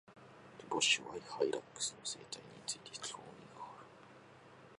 [0.57, 3.85] キボシイワハイラックスの生態について、興味がある。